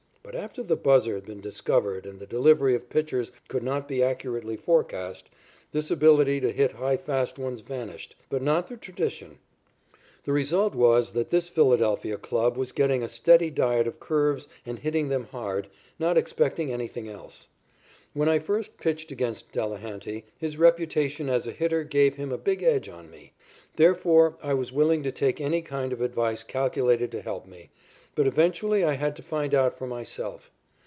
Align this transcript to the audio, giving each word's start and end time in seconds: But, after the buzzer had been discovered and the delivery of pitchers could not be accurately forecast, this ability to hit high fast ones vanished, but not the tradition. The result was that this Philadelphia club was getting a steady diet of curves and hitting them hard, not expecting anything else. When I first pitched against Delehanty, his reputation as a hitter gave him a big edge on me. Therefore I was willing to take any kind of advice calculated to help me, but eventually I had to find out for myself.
But, 0.23 0.35
after 0.39 0.63
the 0.63 0.77
buzzer 0.77 1.15
had 1.15 1.25
been 1.25 1.41
discovered 1.41 2.05
and 2.05 2.17
the 2.19 2.25
delivery 2.27 2.73
of 2.73 2.89
pitchers 2.89 3.31
could 3.49 3.63
not 3.63 3.87
be 3.89 4.01
accurately 4.01 4.55
forecast, 4.55 5.29
this 5.73 5.89
ability 5.91 6.39
to 6.41 6.51
hit 6.53 6.73
high 6.73 6.95
fast 6.95 7.37
ones 7.37 7.59
vanished, 7.61 8.15
but 8.29 8.41
not 8.41 8.67
the 8.67 8.77
tradition. 8.77 9.39
The 10.23 10.31
result 10.31 10.73
was 10.73 11.11
that 11.13 11.31
this 11.31 11.49
Philadelphia 11.49 12.17
club 12.17 12.55
was 12.55 12.71
getting 12.71 13.01
a 13.03 13.09
steady 13.09 13.49
diet 13.49 13.87
of 13.87 13.99
curves 13.99 14.47
and 14.65 14.79
hitting 14.79 15.09
them 15.09 15.25
hard, 15.25 15.67
not 15.99 16.17
expecting 16.17 16.71
anything 16.71 17.09
else. 17.09 17.49
When 18.13 18.29
I 18.29 18.39
first 18.39 18.77
pitched 18.77 19.11
against 19.11 19.51
Delehanty, 19.51 20.23
his 20.37 20.55
reputation 20.55 21.27
as 21.29 21.45
a 21.45 21.51
hitter 21.51 21.83
gave 21.83 22.15
him 22.15 22.31
a 22.31 22.37
big 22.37 22.63
edge 22.63 22.87
on 22.87 23.09
me. 23.11 23.33
Therefore 23.75 24.37
I 24.41 24.53
was 24.53 24.71
willing 24.71 25.01
to 25.03 25.11
take 25.11 25.41
any 25.41 25.61
kind 25.63 25.91
of 25.91 25.99
advice 25.99 26.43
calculated 26.45 27.11
to 27.11 27.21
help 27.21 27.45
me, 27.47 27.71
but 28.13 28.27
eventually 28.27 28.83
I 28.83 28.91
had 28.95 29.15
to 29.15 29.23
find 29.23 29.53
out 29.55 29.77
for 29.77 29.87
myself. 29.87 30.51